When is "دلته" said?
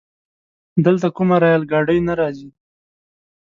0.85-1.07